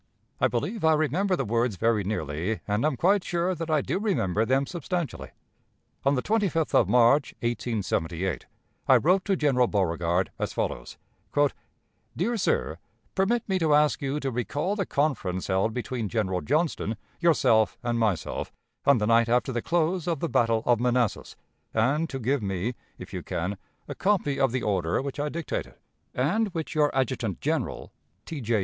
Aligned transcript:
I 0.39 0.47
believe 0.47 0.83
I 0.83 0.93
remember 0.93 1.35
the 1.35 1.45
words 1.45 1.75
very 1.75 2.03
nearly, 2.03 2.61
and 2.67 2.83
am 2.83 2.97
quite 2.97 3.23
sure 3.23 3.53
that 3.53 3.69
I 3.69 3.81
do 3.81 3.99
remember 3.99 4.45
them 4.45 4.65
substantially. 4.65 5.29
On 6.03 6.15
the 6.15 6.23
25th 6.23 6.73
of 6.73 6.89
March, 6.89 7.35
1878, 7.41 8.47
I 8.87 8.97
wrote 8.97 9.23
to 9.25 9.35
General 9.35 9.67
Beauregard 9.67 10.31
as 10.39 10.53
follows: 10.53 10.97
"Dear 12.17 12.35
Sir: 12.35 12.79
Permit 13.13 13.47
me 13.47 13.59
to 13.59 13.75
ask 13.75 14.01
you 14.01 14.19
to 14.21 14.31
recall 14.31 14.75
the 14.75 14.87
conference 14.87 15.45
held 15.45 15.71
between 15.71 16.09
General 16.09 16.41
Johnston, 16.41 16.97
yourself, 17.19 17.77
and 17.83 17.99
myself, 17.99 18.51
on 18.87 18.97
the 18.97 19.05
night 19.05 19.29
after 19.29 19.51
the 19.51 19.61
close 19.61 20.07
of 20.07 20.19
the 20.19 20.27
battle 20.27 20.63
of 20.65 20.79
Manassas; 20.79 21.35
and 21.75 22.09
to 22.09 22.17
give 22.17 22.41
me, 22.41 22.73
if 22.97 23.13
you 23.13 23.21
can, 23.21 23.55
a 23.87 23.93
copy 23.93 24.39
of 24.39 24.51
the 24.51 24.63
order 24.63 24.99
which 24.99 25.19
I 25.19 25.29
dictated, 25.29 25.75
and 26.15 26.47
which 26.55 26.73
your 26.73 26.89
adjutant 26.97 27.39
general, 27.39 27.91
T. 28.25 28.41
J. 28.41 28.59